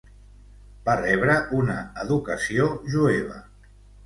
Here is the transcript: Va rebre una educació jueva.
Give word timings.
Va 0.87 0.95
rebre 1.01 1.35
una 1.57 1.75
educació 2.05 2.67
jueva. 2.97 3.39